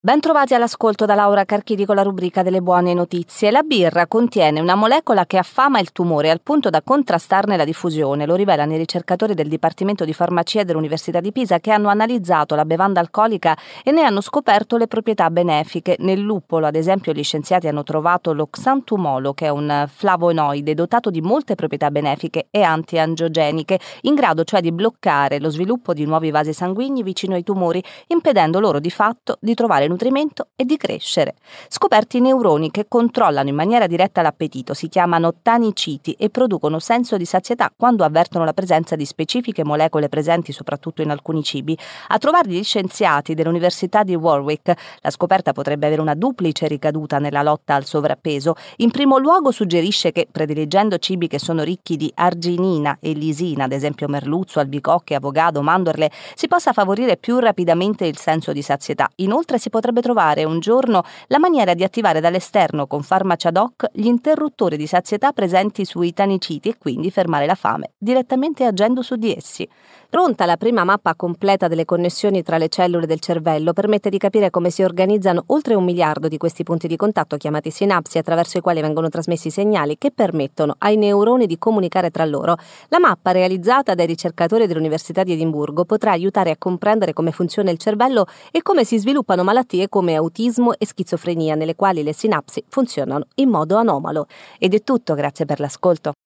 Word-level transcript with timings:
Bentrovati 0.00 0.54
all'ascolto 0.54 1.06
da 1.06 1.16
Laura 1.16 1.44
Carchidi 1.44 1.84
con 1.84 1.96
la 1.96 2.04
rubrica 2.04 2.44
delle 2.44 2.60
buone 2.60 2.94
notizie. 2.94 3.50
La 3.50 3.62
birra 3.62 4.06
contiene 4.06 4.60
una 4.60 4.76
molecola 4.76 5.26
che 5.26 5.38
affama 5.38 5.80
il 5.80 5.90
tumore 5.90 6.30
al 6.30 6.40
punto 6.40 6.70
da 6.70 6.82
contrastarne 6.82 7.56
la 7.56 7.64
diffusione, 7.64 8.24
lo 8.24 8.36
rivelano 8.36 8.74
i 8.74 8.76
ricercatori 8.76 9.34
del 9.34 9.48
Dipartimento 9.48 10.04
di 10.04 10.12
Farmacia 10.12 10.62
dell'Università 10.62 11.18
di 11.18 11.32
Pisa 11.32 11.58
che 11.58 11.72
hanno 11.72 11.88
analizzato 11.88 12.54
la 12.54 12.64
bevanda 12.64 13.00
alcolica 13.00 13.58
e 13.82 13.90
ne 13.90 14.02
hanno 14.02 14.20
scoperto 14.20 14.76
le 14.76 14.86
proprietà 14.86 15.30
benefiche. 15.30 15.96
Nel 15.98 16.20
luppolo, 16.20 16.66
ad 16.66 16.76
esempio, 16.76 17.12
gli 17.12 17.24
scienziati 17.24 17.66
hanno 17.66 17.82
trovato 17.82 18.32
lo 18.32 18.46
xantumolo, 18.46 19.34
che 19.34 19.46
è 19.46 19.50
un 19.50 19.84
flavonoide 19.92 20.74
dotato 20.74 21.10
di 21.10 21.20
molte 21.20 21.56
proprietà 21.56 21.90
benefiche 21.90 22.46
e 22.52 22.62
antiangiogeniche, 22.62 23.80
in 24.02 24.14
grado 24.14 24.44
cioè 24.44 24.60
di 24.60 24.70
bloccare 24.70 25.40
lo 25.40 25.50
sviluppo 25.50 25.92
di 25.92 26.04
nuovi 26.04 26.30
vasi 26.30 26.52
sanguigni 26.52 27.02
vicino 27.02 27.34
ai 27.34 27.42
tumori, 27.42 27.82
impedendo 28.06 28.60
loro 28.60 28.78
di 28.78 28.90
fatto 28.90 29.38
di 29.40 29.54
trovare 29.54 29.86
nutrimento 29.88 30.48
e 30.54 30.64
di 30.64 30.76
crescere. 30.76 31.34
Scoperti 31.68 32.18
i 32.18 32.20
neuroni 32.20 32.70
che 32.70 32.86
controllano 32.88 33.48
in 33.48 33.54
maniera 33.54 33.86
diretta 33.86 34.22
l'appetito, 34.22 34.74
si 34.74 34.88
chiamano 34.88 35.34
taniciti 35.42 36.12
e 36.18 36.30
producono 36.30 36.78
senso 36.78 37.16
di 37.16 37.24
sazietà 37.24 37.72
quando 37.74 38.04
avvertono 38.04 38.44
la 38.44 38.52
presenza 38.52 38.94
di 38.94 39.04
specifiche 39.04 39.64
molecole 39.64 40.08
presenti 40.08 40.52
soprattutto 40.52 41.02
in 41.02 41.10
alcuni 41.10 41.42
cibi. 41.42 41.76
A 42.08 42.18
trovarli 42.18 42.58
gli 42.58 42.62
scienziati 42.62 43.34
dell'Università 43.34 44.02
di 44.02 44.14
Warwick, 44.14 44.74
la 45.00 45.10
scoperta 45.10 45.52
potrebbe 45.52 45.86
avere 45.86 46.00
una 46.00 46.14
duplice 46.14 46.66
ricaduta 46.66 47.18
nella 47.18 47.42
lotta 47.42 47.74
al 47.74 47.84
sovrappeso. 47.84 48.54
In 48.76 48.90
primo 48.90 49.18
luogo 49.18 49.50
suggerisce 49.50 50.12
che, 50.12 50.28
prediligendo 50.30 50.98
cibi 50.98 51.26
che 51.26 51.38
sono 51.38 51.62
ricchi 51.62 51.96
di 51.96 52.10
arginina 52.14 52.98
e 53.00 53.12
lisina, 53.12 53.64
ad 53.64 53.72
esempio 53.72 54.08
merluzzo, 54.08 54.60
albicocche, 54.60 55.14
avogado, 55.14 55.62
mandorle, 55.62 56.10
si 56.34 56.46
possa 56.46 56.72
favorire 56.72 57.16
più 57.16 57.38
rapidamente 57.38 58.04
il 58.06 58.18
senso 58.18 58.52
di 58.52 58.62
sazietà. 58.62 59.08
Inoltre 59.16 59.58
si 59.58 59.70
potrebbe 59.70 59.77
trovare 59.80 60.44
un 60.44 60.60
giorno 60.60 61.02
la 61.28 61.38
maniera 61.38 61.74
di 61.74 61.84
attivare 61.84 62.20
dall'esterno 62.20 62.86
con 62.86 63.02
farmaci 63.02 63.46
ad 63.46 63.56
hoc 63.56 63.90
gli 63.92 64.06
interruttori 64.06 64.76
di 64.76 64.86
sazietà 64.86 65.32
presenti 65.32 65.84
sui 65.84 66.12
taniciti 66.12 66.68
e 66.68 66.78
quindi 66.78 67.10
fermare 67.10 67.46
la 67.46 67.54
fame, 67.54 67.92
direttamente 67.98 68.64
agendo 68.64 69.02
su 69.02 69.16
di 69.16 69.34
essi. 69.34 69.68
Pronta 70.10 70.46
la 70.46 70.56
prima 70.56 70.84
mappa 70.84 71.14
completa 71.14 71.68
delle 71.68 71.84
connessioni 71.84 72.42
tra 72.42 72.56
le 72.56 72.68
cellule 72.68 73.04
del 73.04 73.20
cervello 73.20 73.74
permette 73.74 74.08
di 74.08 74.16
capire 74.16 74.48
come 74.48 74.70
si 74.70 74.82
organizzano 74.82 75.44
oltre 75.48 75.74
un 75.74 75.84
miliardo 75.84 76.28
di 76.28 76.38
questi 76.38 76.62
punti 76.62 76.88
di 76.88 76.96
contatto 76.96 77.36
chiamati 77.36 77.70
sinapsi 77.70 78.16
attraverso 78.16 78.56
i 78.56 78.62
quali 78.62 78.80
vengono 78.80 79.10
trasmessi 79.10 79.50
segnali 79.50 79.98
che 79.98 80.10
permettono 80.10 80.76
ai 80.78 80.96
neuroni 80.96 81.46
di 81.46 81.58
comunicare 81.58 82.10
tra 82.10 82.24
loro. 82.24 82.56
La 82.88 82.98
mappa 82.98 83.32
realizzata 83.32 83.94
dai 83.94 84.06
ricercatori 84.06 84.66
dell'Università 84.66 85.24
di 85.24 85.34
Edimburgo 85.34 85.84
potrà 85.84 86.12
aiutare 86.12 86.52
a 86.52 86.56
comprendere 86.56 87.12
come 87.12 87.30
funziona 87.30 87.70
il 87.70 87.76
cervello 87.76 88.24
e 88.50 88.62
come 88.62 88.84
si 88.84 88.98
sviluppano 88.98 89.44
malattie 89.68 89.88
come 89.88 90.14
autismo 90.14 90.76
e 90.78 90.86
schizofrenia 90.86 91.54
nelle 91.54 91.74
quali 91.74 92.02
le 92.02 92.14
sinapsi 92.14 92.64
funzionano 92.68 93.26
in 93.36 93.50
modo 93.50 93.76
anomalo. 93.76 94.26
Ed 94.58 94.74
è 94.74 94.82
tutto, 94.82 95.14
grazie 95.14 95.44
per 95.44 95.60
l'ascolto. 95.60 96.16